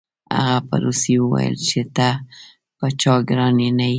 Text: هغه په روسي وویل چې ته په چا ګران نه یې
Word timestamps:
هغه 0.37 0.57
په 0.67 0.75
روسي 0.83 1.15
وویل 1.19 1.55
چې 1.69 1.81
ته 1.95 2.09
په 2.77 2.85
چا 3.01 3.13
ګران 3.29 3.53
نه 3.59 3.63
یې 3.67 3.71